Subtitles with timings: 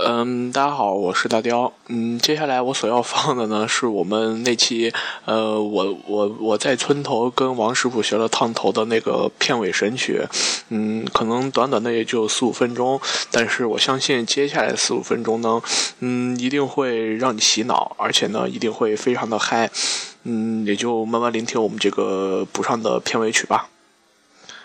[0.00, 1.72] 嗯，大家好，我是大雕。
[1.88, 4.92] 嗯，接下来我所要放的呢，是我们那期，
[5.24, 10.22] 呃，我我我在村头跟王师傅学了烫头的那个片尾神曲。
[10.68, 13.00] 嗯，可能短短的也就四五分钟，
[13.32, 15.60] 但是我相信接下来四五分钟呢，
[15.98, 19.68] 嗯，一定会让你洗脑，而且呢，一定会非常的嗨。
[20.22, 23.68] 嗯，也就慢慢聆听我们这个补上的片尾曲吧，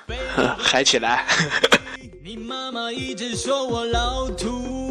[0.60, 1.26] 嗨起来！
[2.24, 4.83] 你妈妈一直说我老土。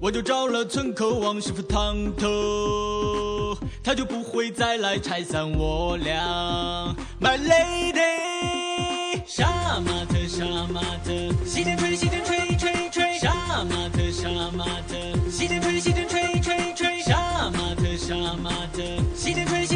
[0.00, 6.94] 我就找了村口王师傅烫头，他就不会再来拆散我俩。
[7.20, 11.12] My lady，杀马特杀马特，
[11.44, 14.96] 西天吹西天吹吹吹，杀马特杀马特，
[15.30, 18.82] 西天吹西天吹吹吹，杀马特杀马特，
[19.14, 19.75] 西天吹西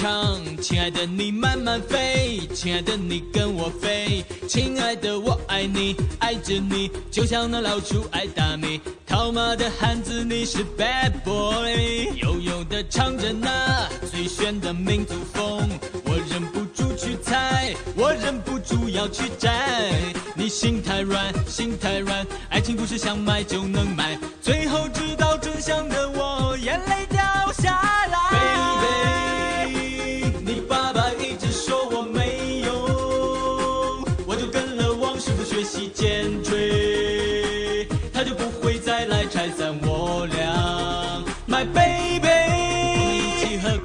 [0.00, 2.40] 唱，亲爱的你慢慢飞。
[2.54, 8.80] 亲爱的，你跟我飞，亲爱的，我爱你，爱着你，就像那老鼠爱大米。
[9.06, 15.68] 套马的汉子，你是 bad boy，悠悠的唱着那最炫的民族风，
[16.06, 19.92] 我忍不住去猜，我忍不住要去摘。
[20.34, 23.99] 你心太软，心太软，爱情不是想买就能买，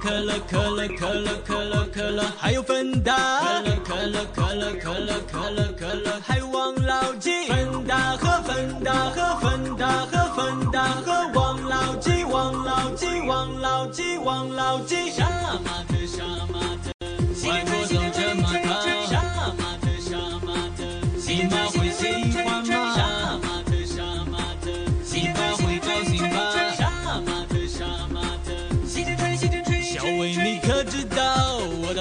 [0.01, 3.41] 可乐可乐可乐可乐，可乐还有芬达。
[3.41, 7.47] 可乐可乐可乐可乐可乐可乐，还有王老吉。
[7.47, 15.09] 芬达和芬达和芬达和芬达和王老吉，王老吉王老吉王老吉。
[15.09, 15.25] 杀
[15.63, 15.94] 马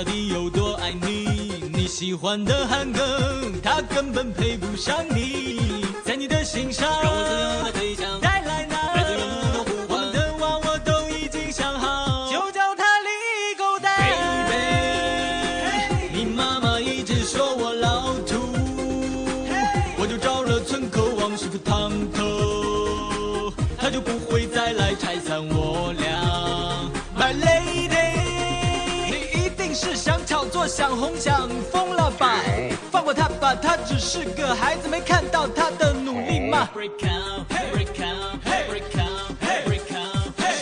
[0.05, 1.71] 底有多爱你？
[1.73, 3.01] 你喜欢的韩庚，
[3.63, 6.89] 他根本配不上你，在你的心上。
[7.03, 8.77] 让我自由的飞翔带来那
[9.89, 13.09] 我的娃，我都已经想好，就叫他李
[13.57, 13.91] 狗蛋。
[16.13, 18.53] 你妈妈一直说我老土，
[19.99, 25.64] 我就找了村口王师傅烫头，他就不会再来拆散我
[31.05, 32.41] 红、想疯了吧？
[32.91, 36.71] 放过他吧，他只是个孩子，没看到他的努力吗？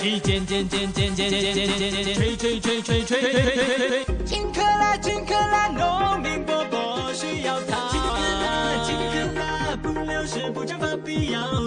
[0.00, 7.88] 时间渐渐渐渐渐渐渐渐渐渐吹吹吹吹吹吹吹吹吹，金克拉金克拉，农民伯伯需要它。
[7.88, 11.61] 金克拉金克拉，不流失不蒸发必要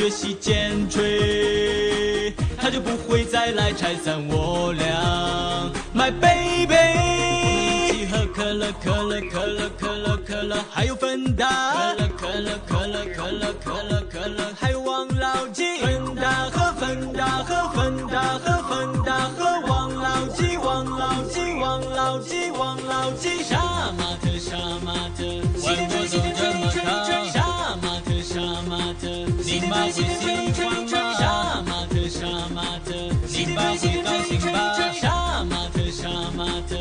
[0.00, 5.70] 学习坚吹，他就不会再来拆散我俩。
[5.94, 6.74] My baby，
[7.84, 11.74] 一起喝可乐可乐可乐可乐可乐，还有芬达。
[11.92, 15.82] 可乐可乐可乐可乐可乐可乐，还有王老吉。
[15.82, 17.79] 芬达和芬达和芬达和
[29.80, 29.86] 你
[33.54, 33.88] 妈会喜
[34.38, 34.78] 欢吗？
[34.78, 36.76] 杀马特杀马特，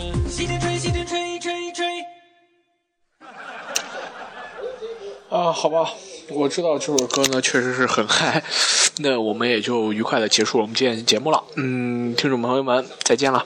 [5.29, 5.93] 啊，好吧，
[6.29, 8.43] 我知道这首歌呢确实是很嗨，
[8.97, 11.43] 那我们也就愉快的结束我们今天的节目了。
[11.55, 13.45] 嗯，听众朋友们，再见了。